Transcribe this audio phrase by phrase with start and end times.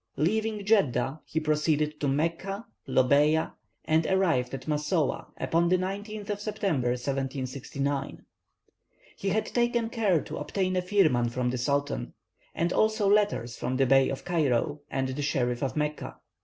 [0.17, 3.53] Leaving Djedda he proceeded to Mecca, Lobheia,
[3.85, 8.25] and arrived at Massowah upon the 19th September, 1769.
[9.15, 12.15] He had taken care to obtain a firman from the Sultan,
[12.55, 16.15] and also letters from the Bey of Cairo, and the Sheriff of Mecca.